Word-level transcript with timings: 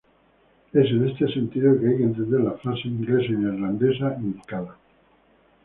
Es 0.73 0.89
en 0.89 1.07
este 1.09 1.31
sentido 1.31 1.79
que 1.79 1.89
hay 1.89 1.97
que 1.97 2.03
entender 2.05 2.39
las 2.39 2.59
frases 2.59 2.85
inglesa 2.85 3.33
y 3.33 3.35
neerlandesa 3.37 4.15
indicadas. 4.19 4.77